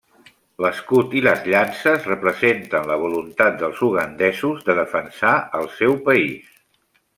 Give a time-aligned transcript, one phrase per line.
[0.65, 6.53] L'escut i les llances representen la voluntat dels ugandesos de defensar el seu país.